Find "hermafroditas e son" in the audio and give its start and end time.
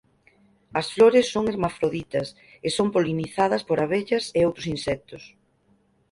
1.47-2.87